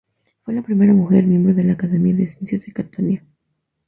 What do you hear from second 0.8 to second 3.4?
mujer miembro de la Academia de Ciencias de Catania.